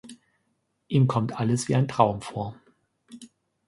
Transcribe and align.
Ihm 0.87 1.05
kommt 1.05 1.33
alles 1.39 1.67
wie 1.67 1.75
ein 1.75 1.87
Traum 1.87 2.21
vor. 2.23 2.59